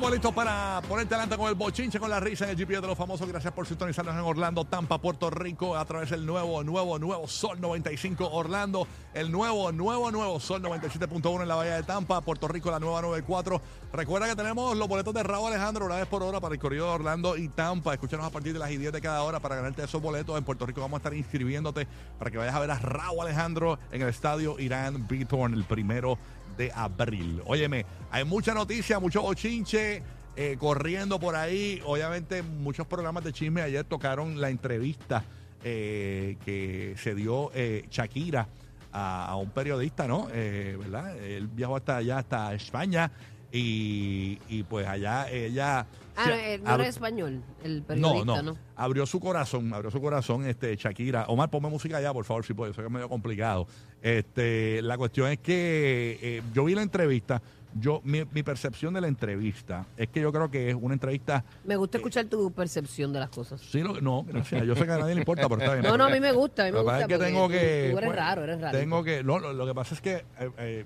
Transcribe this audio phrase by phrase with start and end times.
[0.00, 2.86] Estamos listos para ponerte adelante con el bochinche, con la risa en el GPS de
[2.86, 3.28] los famosos.
[3.28, 7.60] Gracias por sintonizarnos en Orlando, Tampa, Puerto Rico, a través del nuevo, nuevo, nuevo Sol
[7.60, 12.70] 95 Orlando, el nuevo, nuevo, nuevo Sol 97.1 en la Bahía de Tampa, Puerto Rico,
[12.70, 13.60] la nueva 94.
[13.92, 16.86] Recuerda que tenemos los boletos de Raúl Alejandro una vez por hora para el corrido
[16.86, 17.92] de Orlando y Tampa.
[17.92, 20.38] Escúchanos a partir de las 10 de cada hora para ganarte esos boletos.
[20.38, 21.86] En Puerto Rico vamos a estar inscribiéndote
[22.18, 26.16] para que vayas a ver a Raúl Alejandro en el estadio Irán Beaton el primero
[26.60, 27.42] de abril.
[27.46, 30.02] Óyeme, hay mucha noticia, mucho bochinche
[30.36, 31.80] eh, corriendo por ahí.
[31.86, 35.24] Obviamente, muchos programas de chisme ayer tocaron la entrevista
[35.64, 38.46] eh, que se dio eh, Shakira
[38.92, 40.28] a, a un periodista, ¿no?
[40.32, 41.16] Eh, ¿Verdad?
[41.16, 43.10] Él viajó hasta allá, hasta España.
[43.50, 45.86] Y, y pues allá ella...
[46.16, 48.56] Ah, no, eh, no era español, el periodista, no, ¿no?
[48.76, 51.24] Abrió su corazón, abrió su corazón, este, Shakira.
[51.28, 52.74] Omar, ponme música allá, por favor, si puedes.
[52.74, 53.66] Eso que es medio complicado.
[54.02, 57.40] Este, la cuestión es que eh, yo vi la entrevista.
[57.72, 61.44] Yo, mi, mi percepción de la entrevista es que yo creo que es una entrevista.
[61.64, 63.60] Me gusta escuchar tu percepción de las cosas.
[63.60, 64.64] Sí, lo, no, gracias.
[64.64, 65.84] Yo sé que a nadie le importa, pero está bien.
[65.84, 67.02] No, no, a mí me gusta, a mí me gusta.
[67.02, 67.90] es que tengo que.
[67.92, 68.76] Tú eres pues, raro, eres raro.
[68.76, 69.22] Tengo que.
[69.22, 70.24] No, lo, lo que pasa es que.
[70.58, 70.84] eh,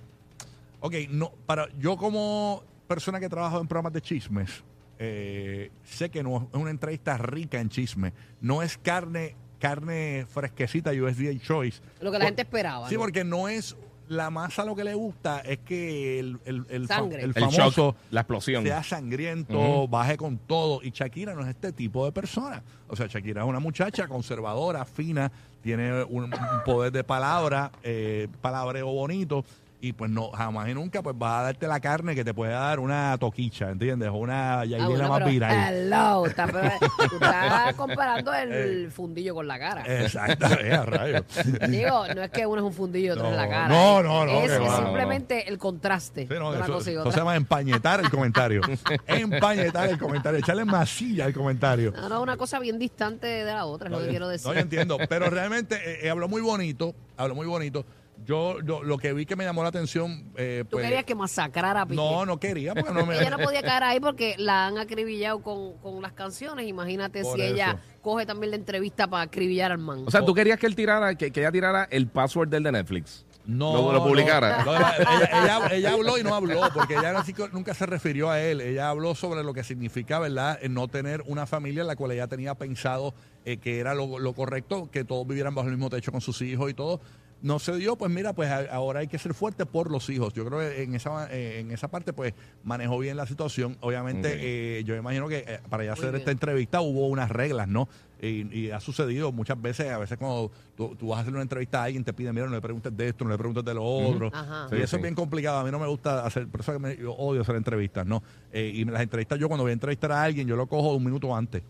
[0.81, 4.63] ok, no, para, yo como persona que trabajo en programas de chismes,
[4.99, 8.13] eh, sé que no es una entrevista rica en chisme.
[8.41, 11.81] No es carne carne fresquecita USDA Choice.
[12.01, 12.89] Lo que la Por- gente esperaba.
[12.89, 13.01] Sí, ¿no?
[13.01, 13.77] porque no es.
[14.07, 18.63] La masa lo que le gusta es que el, el, el, famoso shock, la explosión.
[18.63, 20.81] sea sangriento, baje con todo.
[20.83, 22.63] Y Shakira no es este tipo de persona.
[22.89, 28.29] O sea, Shakira es una muchacha conservadora, fina, tiene un, un poder de palabra, eh,
[28.43, 29.43] palabreo bonito.
[29.85, 32.53] Y pues no, jamás y nunca pues va a darte la carne que te puede
[32.53, 34.09] dar una toquicha, ¿entiendes?
[34.09, 35.75] O una Ah, yailena bueno, más pero, viral.
[35.75, 36.61] hello, está- pero,
[37.11, 39.83] tú estás comparando el fundillo con la cara.
[39.87, 41.25] Exacto, eh, a rayos.
[41.69, 43.69] Digo, no es que uno es un fundillo y otro No, es la cara.
[43.69, 44.03] no, ¿eh?
[44.05, 48.01] no, no, Es, que no, simplemente el contraste Sí, no, eso, eso se llama empañetar
[48.01, 48.63] el comentario.
[49.07, 51.93] empañetar el comentario, echarle masilla al comentario.
[51.93, 54.47] No, no, una cosa bien distante de la otra, es lo que quiero decir.
[54.49, 57.85] no, yo entiendo, pero realmente eh, eh, habló muy bonito, habló muy bonito.
[58.25, 61.15] Yo, yo lo que vi que me llamó la atención, eh, Tú pues, querías que
[61.15, 61.97] masacrara a Piqué.
[61.97, 63.17] no, no quería, porque no me...
[63.19, 66.67] Ella no podía caer ahí porque la han acribillado con, con las canciones.
[66.67, 70.05] Imagínate Por si ella coge también la entrevista para acribillar al man.
[70.07, 72.73] O sea, tú querías que él tirara, que, que ella tirara el password del de
[72.73, 73.27] Netflix.
[73.47, 74.65] No, Lo- lo publicara.
[74.65, 74.75] no.
[74.75, 74.97] Ella,
[75.43, 78.63] ella- ella habló y no habló, porque ella no- nunca se refirió a él.
[78.63, 82.13] Ella habló sobre lo que significa, ¿verdad?, el no tener una familia en la cual
[82.13, 83.13] ella tenía pensado
[83.45, 86.41] eh, que era lo, lo correcto, que todos vivieran bajo el mismo techo con sus
[86.41, 87.03] hijos y todo.
[87.45, 90.33] No se dio, pues mira, pues a- ahora hay que ser fuerte por los hijos.
[90.33, 92.33] Yo creo que en esa, eh, en esa parte, pues
[92.63, 93.77] manejó bien la situación.
[93.83, 94.39] Obviamente, Ok.
[94.41, 96.17] eh, yo imagino que eh, para Muy hacer bien.
[96.17, 97.87] esta entrevista hubo unas reglas, ¿no?
[98.23, 101.43] Y, y ha sucedido muchas veces, a veces cuando tú, tú vas a hacer una
[101.43, 103.75] entrevista a alguien, te piden, mira, no le preguntes de esto, no le preguntes de
[103.75, 104.31] lo otro.
[104.33, 104.69] Ajá.
[104.73, 104.97] y Sí, eso sí.
[104.97, 105.59] es bien complicado.
[105.59, 108.23] A mí no me gusta hacer, por eso que me- yo odio hacer entrevistas, ¿no?
[108.55, 111.05] Eh, y las entrevistas, yo cuando voy a entrevistar a alguien, yo lo cojo un
[111.05, 111.63] minuto antes.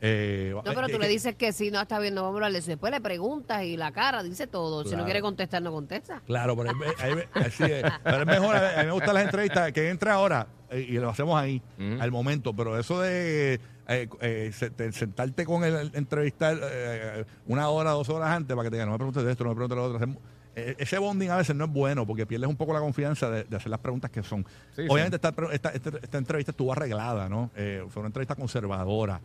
[0.00, 2.36] Eh, No, pero eh, tú eh, le dices que sí, no está bien, no vamos
[2.36, 2.60] a hablarle.
[2.60, 4.84] Después le preguntas y la cara dice todo.
[4.84, 6.22] Si no quiere contestar, no contesta.
[6.26, 7.84] Claro, pero, es, ahí me- así es.
[8.04, 11.10] Pero es mejor, a mí, me gustan las entrevistas que entre ahora eh, y lo
[11.10, 11.60] hacemos ahí,
[12.00, 12.54] al momento.
[12.54, 18.28] Pero eso de eh, eh, te- sentarte con el entrevistar eh, una hora, dos horas
[18.30, 20.06] antes para que te digan, no me preguntes de esto, no me preguntes de lo
[20.06, 20.20] otro.
[20.54, 23.44] Eh, Ese bonding a veces no es bueno porque pierdes un poco la confianza de,
[23.44, 24.44] de hacer las preguntas que son.
[24.74, 27.50] Sí, Obviamente Esta, esta, esta- esta entrevista estuvo arreglada, ¿no?
[27.56, 29.20] Eh, fue una entrevista conservadora.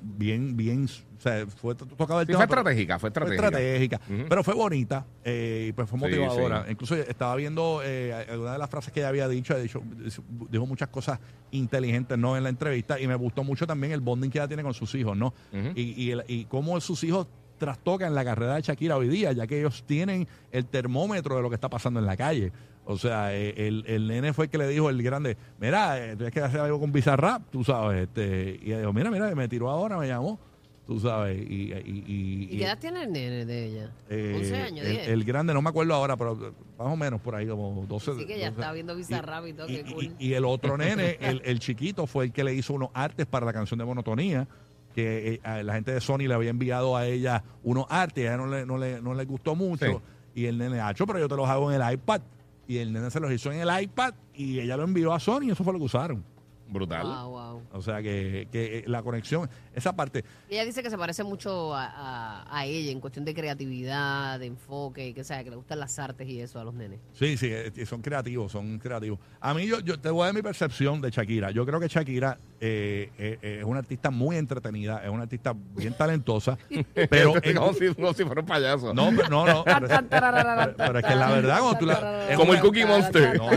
[0.00, 3.46] Bien, bien, o sea, fue to- tocaba el Sí, tema, fue estratégica, fue fue estratégica.
[3.96, 4.24] estratégica, Ujú.
[4.28, 6.64] pero fue bonita eh, y pues fue motivadora.
[6.66, 6.72] sí.
[6.72, 9.82] Incluso estaba viendo eh, alguna de las frases que ella había dicho, dicho,
[10.50, 11.18] dijo muchas cosas
[11.50, 14.62] inteligentes no en la entrevista y me gustó mucho también el bonding que ella tiene
[14.62, 15.34] con sus hijos, ¿no?
[15.74, 17.26] Y, y, el- y cómo sus hijos
[17.58, 21.48] trastocan la carrera de Shakira hoy día, ya que ellos tienen el termómetro de lo
[21.48, 22.52] que está pasando en la calle.
[22.84, 26.16] O sea, eh, el, el nene fue el que le dijo el grande, mira, eh,
[26.16, 28.02] tienes que hacer algo con Bizarrap, tú sabes.
[28.08, 30.38] Este, y ella dijo, mira, mira, me tiró ahora, me llamó,
[30.84, 31.38] tú sabes.
[31.48, 33.90] Y, y, y- ¿Y qué edad tiene el nene de ella?
[34.10, 35.08] eh, 11 años, el, 10.
[35.08, 36.34] el grande, no me acuerdo ahora, pero
[36.76, 38.10] más o menos por ahí, como 12.
[38.10, 38.60] Así que ya 12.
[38.60, 40.04] está viendo Bizarrap y todo, qué cool.
[40.18, 43.26] y- y el otro nene, el, el chiquito, fue el que le hizo unos artes
[43.26, 44.48] para la canción de Monotonía,
[44.92, 48.30] que eh, la gente de Sony le había enviado a ella unos artes, y a
[48.34, 49.86] ella no le, no le, no le gustó mucho.
[49.86, 50.40] Sí.
[50.42, 52.22] Y el nene, hacho, pero yo te los hago en el iPad.
[52.66, 55.42] Y el nene se los hizo en el iPad y ella lo envió a Sony
[55.44, 56.24] y eso fue lo que usaron.
[56.68, 57.02] Brutal.
[57.06, 57.62] Wow, wow.
[57.72, 61.74] O sea que, que eh, la conexión, esa parte, Ella dice que se parece mucho
[61.74, 65.78] a, a- a ella en cuestión de creatividad, de enfoque, que, sabe, que le gustan
[65.80, 67.00] las artes y eso a los nenes.
[67.12, 69.18] sí, sí, eh, son creativos, son creativos.
[69.40, 71.50] A mí, yo, yo te voy a dar mi percepción de Shakira.
[71.50, 76.56] Yo creo que Shakira eh, es una artista muy entretenida, es una artista bien talentosa,
[77.10, 77.34] pero...
[77.56, 78.94] como, si, como si fuera un payaso.
[78.94, 79.64] no, pero- no, no.
[79.64, 82.28] Pero, pero- pero es que la verdad, cuando tú la...
[82.36, 83.36] Como el Cookie Monster.
[83.36, 83.48] No,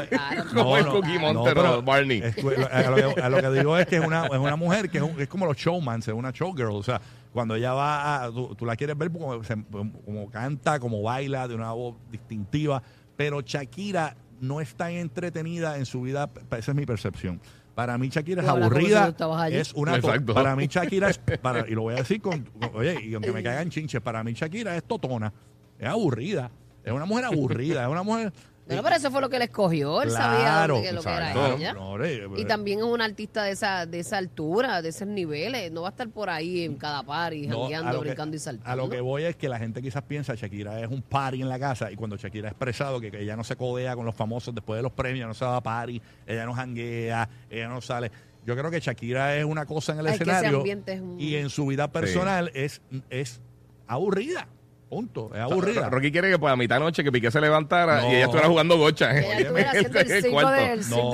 [0.53, 2.21] Como el Cookie Monster, pero o Barney.
[2.23, 4.97] es lo que, a lo que digo es que es una, es una mujer que
[4.97, 6.71] es, un- es como los showmans, es una showgirl.
[6.71, 6.99] O sea,
[7.33, 8.31] cuando ella va a.
[8.31, 9.63] Tú, tú la quieres ver como, se-
[10.05, 12.81] como canta, como baila, de una voz distintiva.
[13.15, 16.29] Pero Shakira no es tan entretenida en su vida.
[16.57, 17.39] Esa es mi percepción.
[17.75, 19.03] Para mí Shakira es como si aburrida.
[19.05, 19.57] tú estabas allí.
[19.57, 20.33] Es una to- Exacto.
[20.33, 23.31] para mí Shakira es para, y lo voy a decir con, con- oye, y aunque
[23.33, 25.33] me caigan chinches, para mí Shakira es totona,
[25.77, 26.49] es aburrida,
[26.85, 28.31] es una mujer aburrida, es una mujer
[28.67, 30.01] Bueno, pero eso fue lo que él escogió.
[30.01, 31.55] Él sabía Claro, dónde que lo que era exacto.
[31.57, 31.73] ella.
[31.73, 35.71] No, hombre, Y también es un artista de esa, de esa altura, de esos niveles.
[35.71, 38.35] No va a estar por ahí en cada party, No, jangueando, a lo que- brincando
[38.35, 38.71] y saltando.
[38.71, 41.49] A lo que voy es que la gente quizás piensa Shakira es un party en
[41.49, 44.15] la casa y cuando Shakira ha expresado que, que ella no se codea con los
[44.15, 47.81] famosos después de los premios, no se va a party, ella no janguea, ella no
[47.81, 48.11] sale.
[48.47, 51.01] Yo creo que Shakira es una cosa en el Ay, que ese escenario ambiente es
[51.01, 52.81] un- y en su vida personal es,
[53.11, 53.41] es
[53.87, 54.47] aburrida.
[54.89, 55.31] Punto.
[55.33, 55.89] Es aburrida.
[55.89, 58.11] Rocky quiere que pues, a mitad de noche que Piqué se levantara No.
[58.11, 59.13] y ella estuviera jugando gocha.
[59.13, 59.21] Que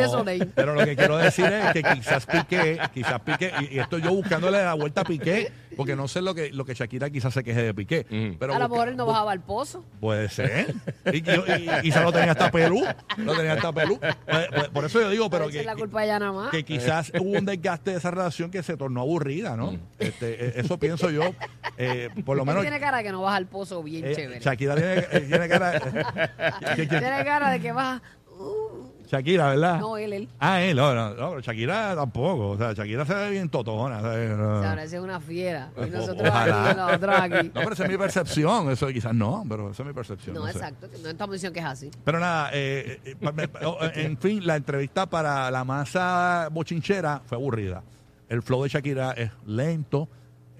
[0.09, 0.47] Soleil.
[0.55, 4.11] pero lo que quiero decir es que quizás Piqué, quizás Piqué, y, y estoy yo
[4.13, 7.43] buscándole la vuelta a Piqué, porque no sé lo que, lo que Shakira quizás se
[7.43, 8.05] queje de Piqué.
[8.09, 8.37] Mm.
[8.39, 9.83] Pero a lo mejor él no bajaba al pozo.
[9.99, 10.73] Puede ser.
[11.11, 11.21] Y, y-
[11.83, 12.83] y- y se lo tenía hasta pelú.
[13.17, 13.99] Lo tenía hasta pelú.
[13.99, 16.51] Pues- pues, por eso yo digo, pero que, la culpa ella nada más.
[16.51, 19.77] que quizás hubo un desgaste de esa relación que se tornó aburrida, ¿no?
[19.99, 21.33] Este, eh, eso pienso yo.
[21.77, 22.61] eh, por lo menos.
[22.61, 24.39] tiene cara que no baja al pozo bien eh, chévere.
[24.39, 25.79] Shakira tiene, eh, tiene cara.
[26.75, 28.01] Tiene cara de que baja.
[29.11, 29.79] Shakira, ¿verdad?
[29.81, 30.29] No, él, él.
[30.39, 32.51] Ah, él, no, no, no, pero Shakira tampoco.
[32.51, 33.49] O sea, Shakira se ve bien.
[33.51, 33.59] No.
[33.59, 33.89] O
[34.61, 35.69] sea, ahora sí es una fiera.
[35.85, 36.69] Y nosotros Ojalá.
[36.69, 37.47] aquí, nosotros aquí.
[37.47, 38.71] No, pero esa es mi percepción.
[38.71, 40.33] Eso quizás no, pero esa es mi percepción.
[40.33, 40.59] No, no sé.
[40.59, 40.87] exacto.
[41.03, 41.91] No estamos diciendo que es así.
[42.05, 47.37] Pero nada, eh, eh, oh, eh, en fin, la entrevista para la masa bochinchera fue
[47.37, 47.83] aburrida.
[48.29, 50.07] El flow de Shakira es lento,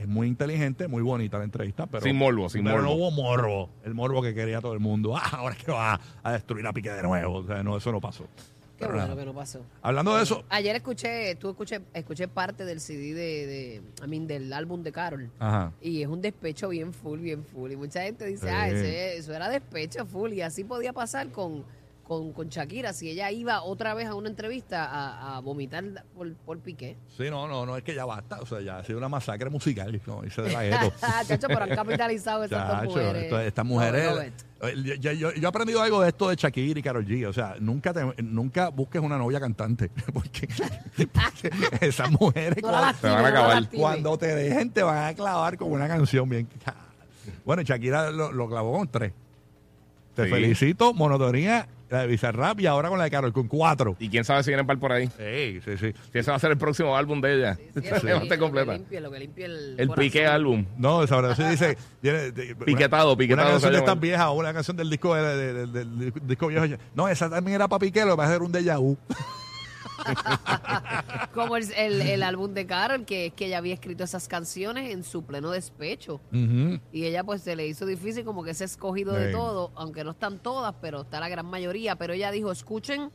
[0.01, 2.89] es muy inteligente, muy bonita la entrevista, pero, Sin morbo, sin pero morbo.
[2.89, 5.13] no hubo morbo, el morbo que quería todo el mundo.
[5.21, 7.36] Ah, ahora es que va a destruir a Piqué de nuevo.
[7.38, 8.24] O sea, no, eso no pasó.
[8.24, 9.19] Qué Pero bueno nada.
[9.19, 9.62] que no pasó.
[9.83, 14.25] Hablando de eso, Ayer escuché, tú escuché, escuché parte del CD de, de I mean,
[14.25, 15.30] del álbum de Carol.
[15.38, 15.71] ajá.
[15.81, 17.71] Y es un despecho bien full, bien full.
[17.71, 18.51] Y mucha gente dice, Sí.
[18.51, 20.33] ah, ese- eso era despecho full.
[20.33, 21.63] Y así podía pasar con,
[22.11, 25.81] con, con Shakira si ella iba otra vez a una entrevista a, a vomitar
[26.13, 26.97] por, por Piqué.
[27.15, 28.41] Sí, no, no, no es que ya basta.
[28.41, 30.91] O sea, ya ha sido una masacre musical, como dice de la Gueto.
[30.99, 33.23] Chacho, pero han capitalizado esas dos Chacho, mujeres.
[33.23, 34.33] esto- estas No, mujeres.
[34.61, 37.25] Eh, yo, yo- yo- yo he aprendido algo de esto de Shakira y Karol G.
[37.27, 39.89] O sea, nunca te- nunca busques una novia cantante.
[40.13, 40.49] Porque,
[40.97, 43.61] porque esas mujeres, No cuando, lastimes, van a no acabar.
[43.61, 43.81] lastimes.
[43.81, 46.45] cuando te dejen, te van a clavar con una canción bien.
[47.45, 49.13] Bueno, Shakira lo, lo clavó con tres.
[50.13, 50.29] Te Sí.
[50.29, 53.95] felicito, monotonía, la de Bizarrap y ahora con la de Karol, con cuatro.
[53.99, 55.07] Y quién sabe si vienen par por ahí.
[55.07, 55.93] Sí, sí, sí.
[56.11, 57.55] Si ese va a ser el próximo álbum de ella.
[57.55, 58.73] Sí, es lo Se que- va a estar lo que completa.
[58.73, 59.89] limpia- lo que limpia el El.
[59.91, 60.65] Piqué álbum.
[60.77, 61.77] No, esa verdad sí dice.
[62.01, 65.21] tiene- una- Piquetado, piquetado Una canción de estas viejas, o una canción del disco, de-
[65.38, 66.65] de- de- del, del disco viejo.
[66.95, 68.97] No, esa también era para Piqué, lo que va a ser un déjà vu.
[71.33, 74.92] Como el, el, el álbum de Carol, que es que ella había escrito esas canciones
[74.92, 76.19] en su pleno despecho.
[76.31, 80.03] Y ella pues se le hizo difícil como que se ha escogido de todo, aunque
[80.03, 81.96] no están todas, pero está la gran mayoría.
[81.96, 83.12] Pero ella dijo, escuchen,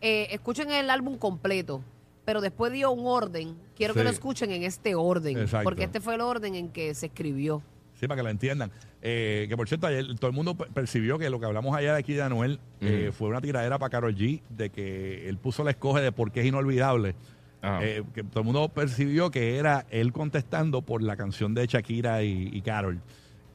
[0.00, 1.82] eh, escuchen el álbum completo.
[2.24, 3.54] Pero después dio un orden.
[3.76, 5.38] Quiero que lo escuchen en este orden.
[5.38, 5.64] Exacto.
[5.64, 7.62] Porque este fue el orden en que se escribió.
[8.04, 8.70] Sí, para que la entiendan.
[9.02, 11.90] Eh, que por cierto, ayer todo el mundo per- percibió que lo que hablamos ayer
[11.90, 15.70] aquí de Anuel eh, fue una tiradera para Karol G, de que él puso la
[15.70, 17.14] escoge de por qué es inolvidable.
[17.62, 17.80] Ajá.
[17.82, 22.22] Eh, que todo el mundo percibió que era él contestando por la canción de Shakira
[22.22, 23.00] y, y Carol.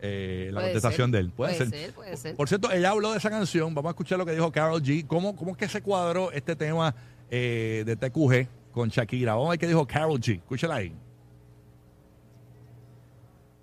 [0.01, 1.31] Eh, la Puede contestación ser, de él.
[1.31, 1.79] Puede, puede ser.
[1.79, 2.35] ser, puede ser.
[2.35, 3.75] Por cierto, ella habló de esa canción.
[3.75, 5.05] Vamos a escuchar lo que dijo Carol G.
[5.05, 6.95] ¿Cómo, cómo es que se cuadró este tema
[7.29, 9.33] eh, de TQG con Shakira?
[9.33, 10.37] Vamos a ver qué dijo Carol G.
[10.37, 10.93] Escúchala ahí.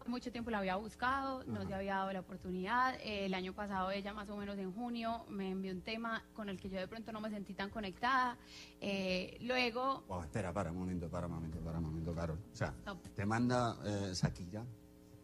[0.08, 2.94] Mucho tiempo la había buscado, no se había dado la oportunidad.
[3.00, 6.48] Eh, el año pasado ella más o menos en junio me envió un tema con
[6.48, 8.36] el que yo de pronto no me sentí tan conectada.
[8.80, 12.38] Eh, luego, Wow, espera, para un momento, para un momento, para un momento, Carol.
[12.52, 12.96] O sea, No.
[13.14, 14.64] te manda eh, Shakira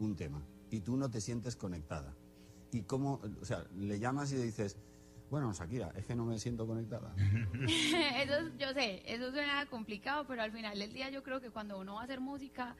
[0.00, 2.14] un tema y tú no te sientes conectada.
[2.72, 4.76] ¿Y cómo, o sea, le llamas y le dices,
[5.30, 7.14] bueno, Shakira, es que no me siento conectada?
[8.16, 11.50] eso es- yo sé, eso suena complicado, pero al final del día yo creo que
[11.50, 12.74] cuando uno va a hacer música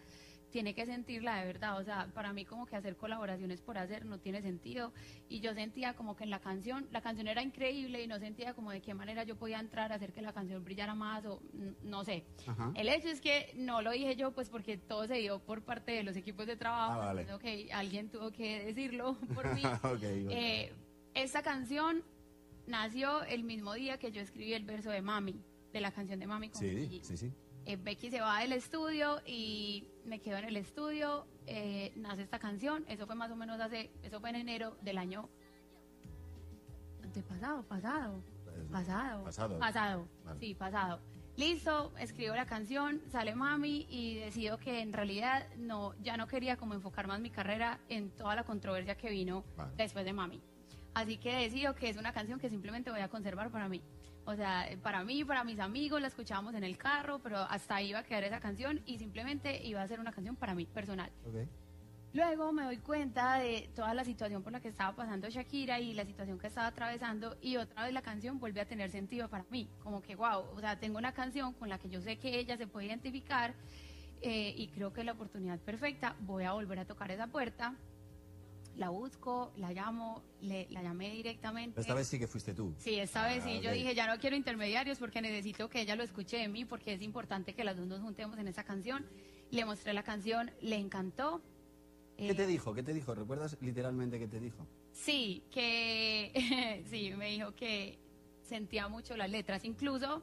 [0.53, 1.79] tiene que sentirla de verdad.
[1.81, 4.93] O sea, para mí como que hacer colaboraciones por hacer no tiene sentido.
[5.29, 8.55] Y yo sentía como que en la canción, la canción era increíble y no sentía
[8.55, 11.43] como de qué manera yo podía entrar a hacer que la canción brillara más o
[11.83, 12.25] no sé.
[12.47, 12.71] Ajá.
[12.77, 15.93] El hecho es que no lo dije yo pues porque todo se dio por parte
[15.93, 17.01] de los equipos de trabajo.
[17.01, 17.23] Ah, vale.
[17.23, 19.63] Entonces, ok, alguien tuvo que decirlo por mí.
[19.83, 20.31] Ok, bueno.
[20.31, 20.73] Eh,
[21.15, 22.05] esta canción
[22.67, 25.43] nació el mismo día que yo escribí el verso de Mami,
[25.73, 27.33] de la canción de Mami con Sí, sí, sí.
[27.65, 32.39] Eh, Becky se va del estudio y me quedo en el estudio, eh, nace esta
[32.39, 35.29] canción, eso fue más o menos hace, eso fue en enero del año
[37.15, 38.23] de pasado, pasado,
[38.73, 39.59] pasado, Pasado.
[39.59, 40.41] pasado, Vale.
[40.41, 41.01] sí, pasado.
[41.37, 46.57] Listo, escribo la canción, sale Mami y decido que en realidad no, ya no quería
[46.57, 49.73] como enfocar más mi carrera en toda la controversia que vino Vale.
[49.77, 50.41] después de Mami.
[50.95, 53.83] Así que decido que es una canción que simplemente voy a conservar para mí.
[54.25, 57.91] O sea, para mí, para mis amigos, la escuchábamos en el carro, pero hasta ahí
[57.91, 61.11] iba a quedar esa canción y simplemente iba a ser una canción para mí, personal.
[61.27, 61.49] Ok.
[62.15, 65.95] Luego me doy cuenta de toda la situación por la que estaba pasando Shakira y
[65.95, 69.47] la situación que estaba atravesando y otra vez la canción vuelve a tener sentido para
[69.51, 69.67] mí.
[69.83, 72.59] Como que, wow, o sea, tengo una canción con la que yo sé que ella
[72.59, 73.55] se puede identificar
[74.21, 76.15] eh, y creo que es la oportunidad perfecta.
[76.21, 77.75] Voy a volver a tocar esa puerta.
[78.77, 81.81] La busco, la llamo, le, la llamé directamente.
[81.81, 82.75] Esta vez sí que fuiste tú.
[82.79, 83.57] Sí, esta vez sí.
[83.59, 83.77] Ah, Yo ok.
[83.77, 87.03] dije, ya no quiero intermediarios porque necesito que ella lo escuche de mí porque es
[87.03, 89.07] importante que las dos nos juntemos en esa canción.
[89.51, 91.43] Le mostré la canción, le encantó.
[92.17, 92.73] ¿Qué Eh, te dijo?
[92.73, 93.15] ¿Qué te dijo?
[93.15, 94.67] ¿Recuerdas literalmente qué te dijo?
[94.93, 97.99] Sí, que sí, me dijo que
[98.43, 99.65] sentía mucho las letras.
[99.65, 100.23] Incluso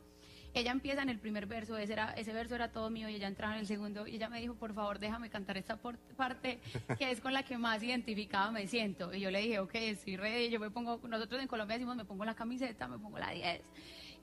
[0.53, 3.27] ella empieza en el primer verso, ese, era, ese verso era todo mío y ella
[3.27, 6.59] entraba en el segundo y ella me dijo, por favor, déjame cantar esta por- parte
[6.97, 9.13] que es con la que más identificada me siento.
[9.13, 12.05] Y yo le dije, ok, estoy ready, yo me pongo, nosotros en Colombia decimos, me
[12.05, 13.61] pongo la camiseta, me pongo la 10.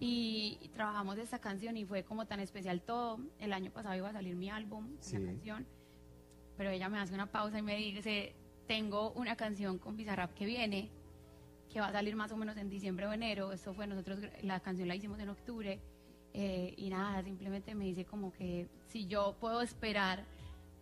[0.00, 3.18] Y, y trabajamos esta canción y fue como tan especial todo.
[3.38, 5.16] El año pasado iba a salir mi álbum, Sí.
[5.16, 5.66] una canción
[6.56, 8.34] pero ella me hace una pausa y me dice,
[8.66, 10.88] tengo una canción con Bizarrap que viene,
[11.70, 14.58] que va a salir más o menos en diciembre o enero, esto fue nosotros, la
[14.60, 15.78] canción la hicimos en octubre,
[16.38, 20.26] eh, y nada, simplemente me dice como que si yo puedo esperar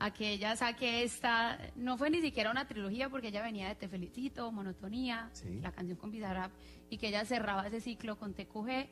[0.00, 3.76] a que ella saque esta, no fue ni siquiera una trilogía porque ella venía de
[3.76, 5.60] Te Felicito, Monotonía, Sí.
[5.62, 6.50] la canción con Bizarrap,
[6.90, 8.88] y que ella cerraba ese ciclo con TQG,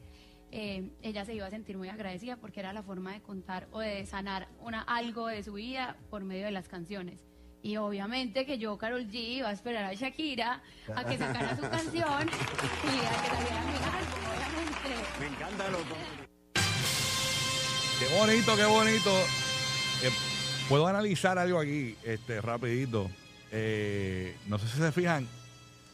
[0.53, 3.81] eh, ella se iba a sentir muy agradecida porque era la forma de contar o
[3.81, 7.25] de sanar una, algo de su vida por medio de las canciones.
[7.63, 10.63] Y obviamente que yo, Carol G, iba a esperar a Shakira
[10.95, 15.19] a que sacara su canción y a que saliera mi álbum, obviamente.
[15.19, 16.32] Me encanta lo
[18.03, 19.11] Qué bonito, qué bonito.
[20.03, 20.11] Eh,
[20.69, 23.09] Puedo analizar algo aquí, este, rapidito.
[23.53, 25.29] Eh, no sé si se fijan,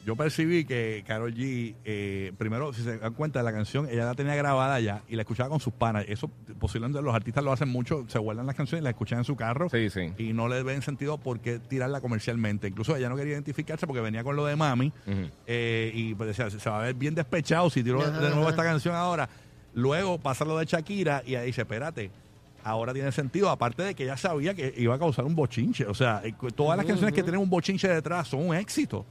[0.06, 4.06] yo percibí que Carol G, eh, primero, si se dan cuenta de la canción, ella
[4.06, 6.06] la tenía grabada ya y la escuchaba con sus panas.
[6.08, 9.24] Eso posiblemente los artistas lo hacen mucho, se guardan las canciones y las escuchan en
[9.24, 9.68] su carro.
[9.68, 10.12] Sí, sí.
[10.16, 12.68] Y no le ven sentido por qué tirarla comercialmente.
[12.68, 14.94] Incluso ella no quería identificarse porque venía con lo de mami.
[15.46, 18.62] Eh, y pues decía, se va a ver bien despechado si tiro de nuevo esta
[18.62, 19.28] canción ahora.
[19.78, 22.11] Luego pasa lo de Shakira y ahí dice, espérate,
[22.64, 23.49] ahora tiene sentido.
[23.49, 25.87] Aparte de que ella sabía que iba a causar un bochinche.
[25.87, 29.06] O sea, eh, todas las canciones que tienen un bochinche detrás son un éxito.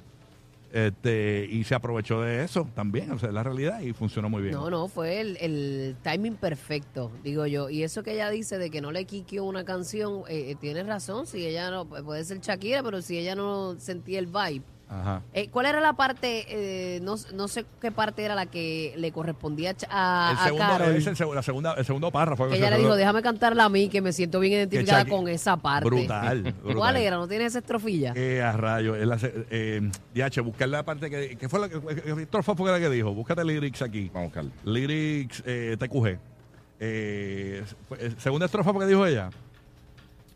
[0.74, 4.42] Este, y se aprovechó de eso también, o sea, es la realidad y funcionó muy
[4.42, 4.54] bien.
[4.54, 7.70] No, no, fue el, el timing perfecto, digo yo.
[7.70, 10.84] Y eso que ella dice de que no le quiqueó una canción, eh, eh, tiene
[10.84, 11.26] razón.
[11.26, 14.64] Si ella no, puede ser Shakira, pero si ella no sentía el vibe.
[14.90, 15.22] Ajá.
[15.34, 19.12] Eh, ¿Cuál era la parte, eh, no, no sé qué parte era la que le
[19.12, 22.46] correspondía a, el a segundo, el, la segunda, el segundo párrafo.
[22.46, 25.28] Que que ella le dijo, déjame cantarla a mí, que me siento bien identificada con
[25.28, 25.86] esa parte.
[25.86, 26.76] Brutal, brutal.
[26.76, 27.18] ¿Cuál era?
[27.18, 28.14] ¿No tienes esa estrofilla?
[28.16, 28.96] Eh, a rayo.
[28.96, 31.38] Eh, DH, buscar la parte que.
[31.38, 31.82] ¿Qué fue la que.
[31.82, 33.14] ¿Qué estrofa fue la que dijo?
[33.14, 34.10] Búscate lyrics aquí.
[34.14, 34.52] Vamos a buscarlo.
[34.64, 36.18] Lyrics eh, TQG.
[37.90, 39.30] Fue- segunda estrofa porque dijo ella.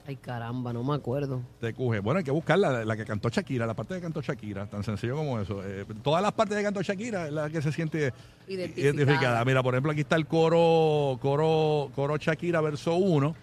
[0.07, 1.41] Ay, caramba, no me acuerdo.
[1.59, 2.01] TQG.
[2.01, 4.83] Bueno, hay que buscarla, la, la que cantó Shakira, la parte que cantó Shakira, tan
[4.83, 5.61] sencillo como eso.
[5.63, 8.13] Eh, todas las partes que cantó Shakira es la que se siente
[8.47, 9.45] Identificada.
[9.45, 13.35] Mira, por ejemplo, aquí está el coro, coro, coro Shakira, verso 1.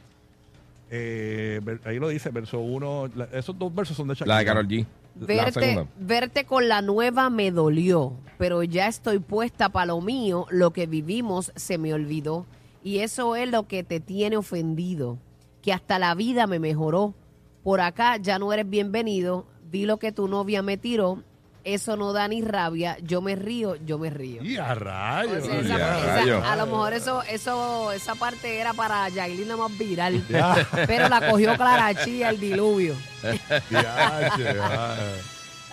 [0.90, 3.10] Eh, ahí lo dice, verso 1.
[3.32, 4.34] Esos dos versos son de Shakira.
[4.34, 4.86] La de Carol G.
[5.14, 10.72] Verte, verte con la nueva me dolió, pero ya estoy puesta para lo mío, lo
[10.72, 12.46] que vivimos se me olvidó.
[12.84, 15.18] Y eso es lo que te tiene ofendido,
[15.62, 17.14] que hasta la vida me mejoró.
[17.62, 21.22] Por acá ya no eres bienvenido, vi lo que tu novia me tiró,
[21.64, 24.42] eso no da ni rabia, yo me río, yo me río.
[24.42, 25.42] Y a rayos.
[25.42, 26.44] O sea, esa- Ya, esa- rayos.
[26.46, 30.66] a lo mejor eso, eso, esa parte era para Yailin nada más viral, Ya.
[30.86, 32.94] pero la cogió Clara Chía el diluvio.
[33.70, 35.20] Diache, ay.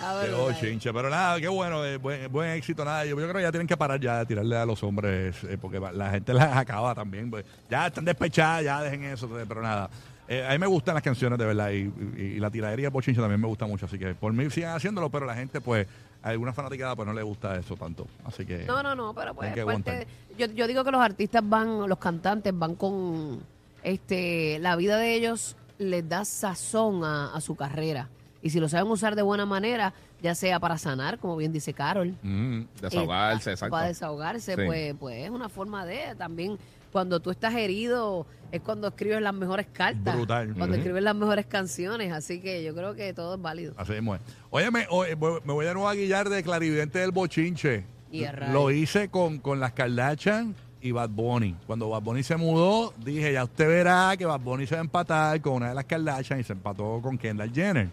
[0.00, 0.92] Ah, bochinche.
[0.92, 2.84] Pero nada, qué bueno, eh, buen, buen éxito.
[2.84, 5.42] Nada, yo, yo creo que ya tienen que parar ya de tirarle a los hombres,
[5.44, 7.30] eh, porque la gente las acaba también.
[7.30, 7.44] pues.
[7.70, 9.26] ya están despechadas, ya dejen eso.
[9.40, 9.88] eh, Pero nada,
[10.28, 11.82] Eh, a mí me gustan las canciones de verdad y,
[12.16, 14.74] y- y la tiradería de Bochinche también me gusta mucho, así que por mí sigan
[14.74, 15.86] haciéndolo, pero la gente pues,
[16.20, 18.64] a alguna fanaticada pues no le gusta eso tanto, así que...
[18.64, 19.98] No, no, no, pero pues Tienen que aguantar.
[20.00, 23.40] de- yo, yo digo que los artistas van, los cantantes van con
[23.84, 28.08] este la vida de ellos les da sazón a, a su carrera.
[28.42, 31.72] Y si lo saben usar de buena manera, ya sea para sanar, como bien dice
[31.72, 33.70] Carol, Mm, desahogarse, eh, exacto.
[33.72, 34.62] para desahogarse, Sí.
[34.66, 36.58] pues, pues es una forma de también
[36.92, 40.54] cuando tú estás herido es cuando escribes las mejores cartas, Brutal.
[40.56, 43.74] cuando escribes las mejores canciones, así que yo creo que todo es válido.
[43.76, 44.20] Así mismo es.
[44.50, 47.84] Oye, me, oye, voy- me voy de nuevo a guillar de clarividente del bochinche.
[48.12, 48.24] Y.
[48.52, 51.56] Lo hice con, con las Kardashian y Bad Bunny.
[51.66, 54.84] Cuando Bad Bunny se mudó, dije, ya usted verá que Bad Bunny se va a
[54.84, 57.88] empatar con una de las Kardashian y se empató con Kendall Jenner.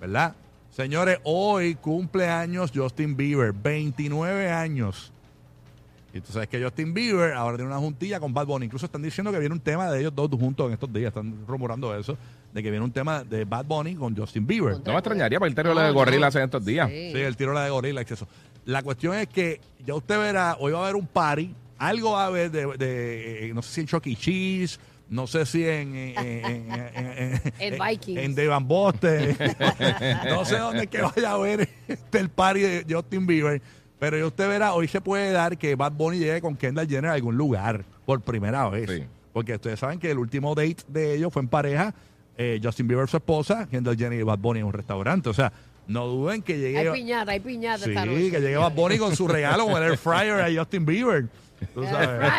[0.00, 0.34] ¿Verdad?
[0.70, 5.12] Señores, hoy cumple años Justin Bieber, 29 años.
[6.14, 8.66] Y tú sabes que Justin Bieber ahora tiene una juntilla con Bad Bunny.
[8.66, 11.08] Incluso están diciendo que viene un tema de ellos dos juntos en estos días.
[11.08, 12.16] Están rumorando eso.
[12.52, 14.76] De que viene un tema de Bad Bunny con Justin Bieber.
[14.84, 16.88] No me extrañaría porque el tiro No, de gorila hace estos días.
[16.88, 17.12] Sí.
[17.12, 18.26] Sí, el tiro la de gorila, exceso.
[18.64, 22.24] La cuestión es que ya usted verá, hoy va a haber un party, algo va
[22.24, 24.78] a haber de, de, eh, no sé si en Chucky Cheese,
[25.08, 25.94] no sé si en...
[25.96, 28.18] En, en, en- en- Vikings.
[28.20, 29.36] En Dave and Buster.
[30.28, 33.62] no sé dónde es que vaya a ver este, el party de Justin Bieber.
[33.98, 37.10] Pero ya usted verá, hoy se puede dar que Bad Bunny llegue con Kendall Jenner
[37.10, 38.88] a algún lugar por primera vez.
[38.88, 39.04] Sí.
[39.32, 41.94] Porque ustedes saben que el último date de ellos fue en pareja,
[42.36, 45.28] eh, Justin Bieber su esposa, Kendall Jenner y Bad Bunny en un restaurante.
[45.28, 45.52] O sea,
[45.88, 46.78] no duden que llegue...
[46.78, 49.98] Hay piñata, hay piñata Sí, que llegue Bad Bunny con su regalo con el air
[49.98, 51.26] fryer a Justin Bieber.
[51.74, 52.32] Tú sabes.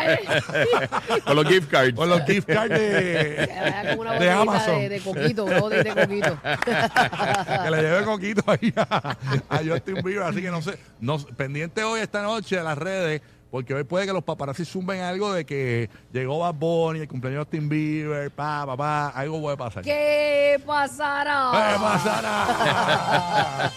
[1.24, 1.94] Con los gift cards.
[1.94, 4.78] Con los gift cards de, una de Amazon.
[4.80, 6.38] de, de coquito, botellita de coquito.
[7.64, 9.16] que le lleve coquito ahí a,
[9.48, 10.22] a Justin Bieber.
[10.24, 14.06] Así que no sé, no, pendiente hoy esta noche a las redes, porque hoy puede
[14.06, 18.30] que los paparazzi zumben algo de que llegó Bad Bunny, el cumpleaños de Justin Bieber,
[18.30, 19.82] pa, pa, pa, algo puede pasar.
[19.82, 21.50] ¿Qué pasará?
[21.52, 23.72] ¿Qué pasará?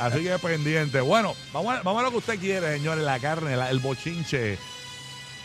[0.00, 1.00] Así que pendiente.
[1.00, 4.58] Bueno, vamos a, vamos a lo que usted quiere, señores, la carne, la- el bochinche.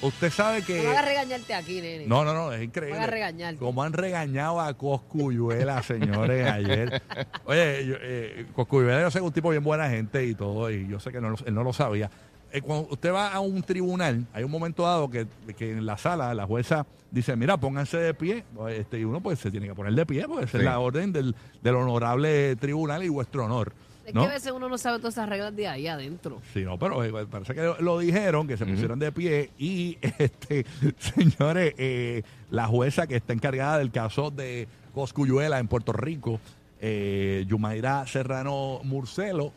[0.01, 0.81] Usted sabe que...
[0.83, 2.05] No hagas regañarte aquí, nene.
[2.07, 2.97] No, no, no, es increíble.
[2.97, 3.59] Van a regañarte.
[3.59, 7.01] Como han regañado a Coscuyuela, señores, ayer.
[7.45, 10.71] Oye, yo, eh, Coscuyuela yo sé que es un tipo bien buena gente y todo,
[10.71, 12.09] y yo sé que no, lo- él no lo sabía.
[12.51, 15.97] Eh, cuando usted va a un tribunal, hay un momento dado que, que en la
[15.97, 19.75] sala la jueza dice, mira, pónganse de pie, este, y uno pues se tiene que
[19.75, 23.73] poner de pie, porque esa es la orden del, del honorable tribunal y vuestro honor.
[24.09, 24.21] Es ¿no?
[24.21, 26.41] que a veces uno no sabe todas esas reglas de ahí adentro.
[26.53, 30.65] Sí, no, pero eh, parece que lo dijeron, que se pusieron de pie y, este,
[30.97, 36.39] señores, eh, la jueza que está encargada del caso de Coscuyuela en Puerto Rico,
[36.81, 39.51] eh, Yumaira Serrano Murcelo,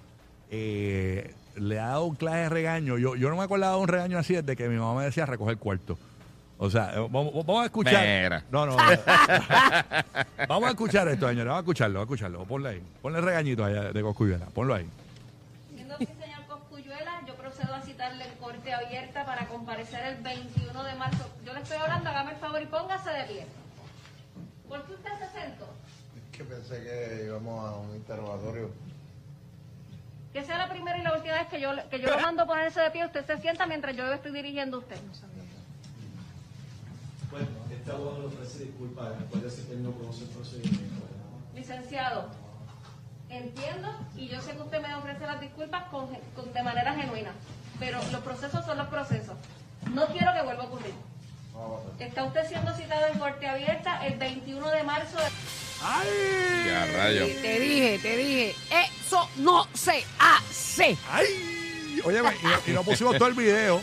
[0.51, 2.99] eh, le ha dado un clase de regaño.
[2.99, 5.27] Yo, yo no me acordaba de un regaño así desde que mi mamá me decía
[5.27, 5.99] recoger cuarto.
[6.65, 8.07] O sea, eh, vamos, vamos a escuchar.
[8.07, 8.45] Mira.
[8.53, 8.77] No, no.
[10.49, 11.49] vamos a escuchar esto, señores.
[11.49, 12.45] Vamos a escucharlo, vamos a escucharlo.
[12.45, 12.83] Ponle ahí.
[13.03, 14.47] Ponle el regañito allá de Coscuyuela.
[14.47, 14.89] Ponlo ahí.
[15.75, 20.85] Siendo así, señor Coscuyuela, yo procedo a citarle en corte abierta para comparecer el 21
[20.85, 21.29] de marzo.
[21.45, 23.47] Yo le estoy hablando, hágame el favor y póngase de pie.
[24.69, 25.67] ¿Por qué usted se sentó?
[26.31, 28.71] que pensé que íbamos a un interrogatorio.
[30.33, 32.47] Que sea la primera y la última vez que yo, que yo lo mando a
[32.47, 34.97] ponerse de pie, usted se sienta mientras yo le estoy dirigiendo a usted.
[37.33, 41.03] Bueno, este abogado le ofrece disculpas después de ese que él no conoce el procedimiento.
[41.55, 42.29] Licenciado,
[43.31, 47.33] entiendo y yo sé que usted me ofrece las disculpas con, con- de manera genuina,
[47.79, 49.35] pero los procesos son los procesos.
[49.95, 50.95] No quiero que vuelva a ocurrir.
[51.99, 55.25] Está usted siendo citado en corte abierta el 21 de marzo de...
[55.85, 56.09] ¡Ay!
[56.67, 57.27] Ya, rayo.
[57.27, 60.97] Y te dije, te dije, eso no se hace.
[61.11, 62.01] ¡Ay!
[62.05, 62.21] Oye,
[62.67, 63.83] y, y no pusimos todo el video.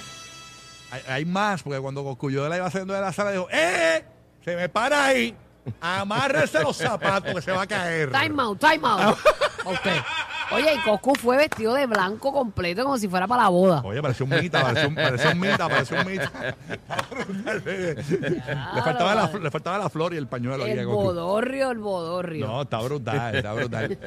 [0.91, 4.04] Hay, hay más, porque cuando Coscuyuela iba saliendo de la sala, dijo, ¡eh!
[4.43, 5.36] Se me para ahí.
[5.82, 8.12] Amárrese los zapatos que se va a caer.
[8.12, 9.17] Time out, time out.
[9.65, 10.02] A usted.
[10.52, 13.82] Oye, y Coscu fue vestido de blanco completo como si fuera para la boda.
[13.86, 16.32] Oye, pareció un mita, pareció un, pareció un mita, pareció un mita.
[17.66, 20.64] le, faltaba la, le faltaba la flor y el pañuelo.
[20.64, 21.02] ahí a El Coscu.
[21.04, 22.48] bodorrio, el bodorrio.
[22.48, 23.98] No, está brutal, está brutal.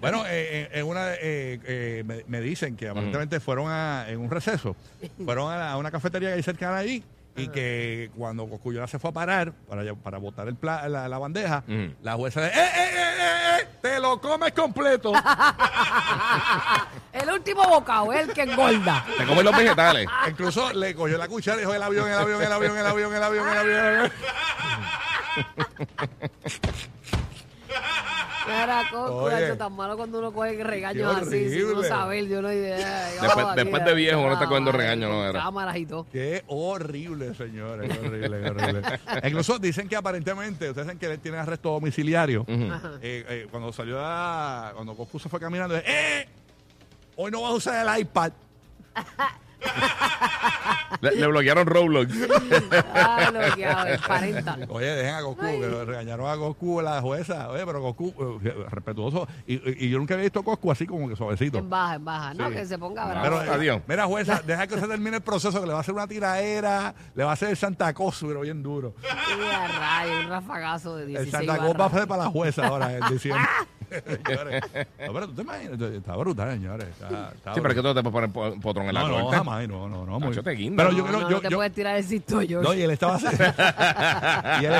[0.00, 4.20] bueno, eh, eh, en una, eh, eh, me, me dicen que aparentemente fueron a, en
[4.20, 4.76] un receso,
[5.24, 7.04] fueron a, la- a una cafetería que hay cerca de allí
[7.36, 11.18] y que cuando Coscuyola se fue a parar para, para botar el pla- la, la
[11.18, 11.86] bandeja, Mm.
[12.02, 12.89] la jueza de, ¡eh, eh,
[14.10, 15.12] lo comes completo!
[17.12, 19.04] El último bocado es el que engorda.
[19.18, 20.06] Te comen los vegetales.
[20.28, 23.14] Incluso le cogió la cuchara y dijo, el avión, el avión, el avión, el avión,
[23.14, 24.12] el avión, el avión, el avión.
[28.50, 29.56] Era Coscu, Oye.
[29.56, 31.88] Tan malo cuando uno coge regaños Qué así, sin uno horrible.
[31.88, 33.10] saber, yo no idea.
[33.20, 35.40] Después- después de viejo, uno está cogiendo regaños, no era.
[35.42, 36.06] Cámaras y todo.
[36.10, 37.90] Qué horrible, señores.
[37.96, 38.82] Qué horrible, qué horrible.
[39.28, 42.44] Incluso dicen que aparentemente, ustedes saben que él tiene arresto domiciliario.
[42.48, 44.72] Eh, eh, cuando salió a.
[44.74, 46.28] Cuando Coscu se fue caminando, ¡eh!
[47.16, 48.32] Hoy no vas a usar el iPad.
[51.00, 52.12] Le, le bloquearon Roblox.
[52.94, 54.66] Ah, el parental.
[54.68, 57.48] Oye, dejen a Goku, que lo regañaron a Goku la jueza.
[57.50, 59.26] Oye, pero Goku, eh, respetuoso.
[59.46, 61.58] Y, yo nunca había visto a Goku así como que suavecito.
[61.58, 62.34] En baja, en baja.
[62.34, 62.54] No, Sí.
[62.56, 63.22] que se ponga bravo.
[63.22, 63.82] Pero, eh, Adiós.
[63.86, 66.94] Mira, jueza, deja que se termine el proceso, que le va a hacer una tiraera,
[67.14, 68.94] le va a hacer el Santa Claus, pero bien duro.
[69.08, 72.66] A rayo, un rafagazo de El 16 Santa Claus va a ser para la jueza
[72.66, 73.44] ahora en diciembre.
[73.90, 74.62] Señores,
[75.06, 76.86] no, pero tú te imaginas, está brutal, señores.
[76.88, 79.08] Está, está Sí, pero es que tú te puedes poner po- potrón en la no,
[79.08, 80.20] no, jamás, no, no, no.
[80.20, 80.82] muy- Nacho, te guinda.
[80.84, 82.54] Pero yo No, creo, no, yo, no te yo- puedes tirar el cisto, George.
[82.68, 83.18] no, y él estaba
[84.60, 84.74] y él,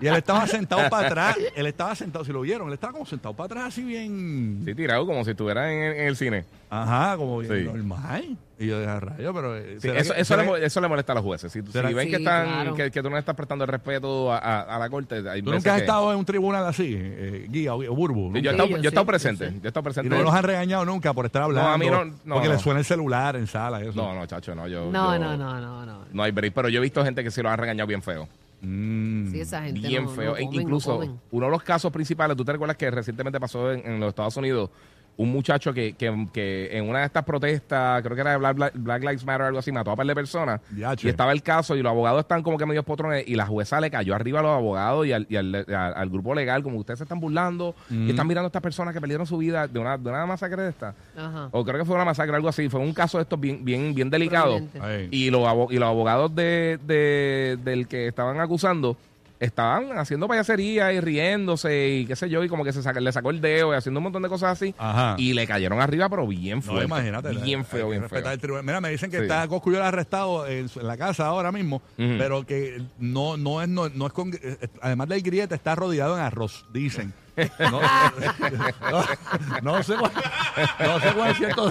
[0.00, 1.36] y él estaba sentado para atrás.
[1.54, 4.62] Él estaba sentado, si lo vieron, él estaba como sentado para atrás, así bien.
[4.64, 6.44] Sí, tirado como si estuviera en, en el cine.
[6.72, 7.64] Ajá, como bien Sí.
[7.64, 8.36] normal.
[8.60, 9.56] Y yo dije, rayo, pero.
[9.56, 11.50] eh, Sí, ¿será eso, que- eso, será le, que- eso le molesta a los jueces.
[11.50, 12.74] Si, si ¿Será que- ven que, Sí, están, claro.
[12.74, 15.40] que, que tú no le estás prestando el respeto a, a- a la corte, hay
[15.42, 18.32] ¿Tú veces nunca has que- estado en un tribunal así, eh, Guía o, o Burbu?
[18.34, 18.64] Sí, yo he ¿Nunca?
[18.64, 19.44] estado, Sí, yo he estado sí, presente.
[19.46, 19.56] yo sí.
[19.56, 20.16] Yo he estado Y presente.
[20.16, 21.70] no los han regañado nunca por estar hablando.
[21.70, 22.54] a mí no- no, porque no.
[22.54, 23.82] le suena el celular en sala.
[23.82, 24.00] y Eso.
[24.00, 24.68] No, no, chacho, no.
[24.68, 25.98] Yo, No, yo- no, no, no, no.
[26.12, 28.28] No hay break, pero yo he visto gente que sí lo han regañado bien feo.
[28.62, 29.30] Mm.
[29.32, 30.32] Sí, esa gente Bien no- feo.
[30.32, 31.18] no E comen, no Incluso, comen.
[31.30, 34.36] uno de los casos principales, ¿tú te recuerdas que recientemente pasó en, en los Estados
[34.36, 34.68] Unidos?
[35.20, 38.56] Un muchacho que, que, que en una de estas protestas, creo que era de Black,
[38.56, 40.60] Black- Black Lives Matter o algo así, mató a un par de personas.
[40.74, 41.06] Yache.
[41.06, 43.80] Y estaba el caso y los abogados están como que medios potrones y la jueza
[43.80, 46.78] le cayó arriba a los abogados y al, y al, al- al grupo legal, como
[46.78, 49.78] ustedes se están burlando y están mirando a estas personas que perdieron su vida de
[49.78, 50.94] una, de una masacre de esta.
[51.16, 51.48] Ajá.
[51.52, 52.68] O creo que fue una masacre, algo así.
[52.68, 54.58] Fue un caso de estos bien, bien, bien delicado.
[55.10, 58.96] Y los, abo- y los abogados de, de- del que estaban acusando
[59.40, 63.10] estaban haciendo payasería y riéndose y qué sé yo, y como que se saca- le
[63.10, 64.74] sacó el dedo y haciendo un montón de cosas así.
[64.78, 65.14] Ajá.
[65.18, 66.86] Y le cayeron arriba, pero bien fuerte.
[66.86, 67.30] No, imagínate.
[67.42, 68.62] Bien feo, bien feo.
[68.62, 69.22] Mira, me dicen que Sí.
[69.22, 73.62] está Coscu yo arrestado en, su- en la casa ahora mismo, pero que no, no
[73.62, 74.30] es, no, no es con,
[74.82, 77.12] además del griete, está rodeado en arroz, dicen.
[77.58, 77.80] No,
[78.92, 79.02] no,
[79.62, 80.12] no sé cuál,
[80.80, 81.70] no sé cuál es cierto.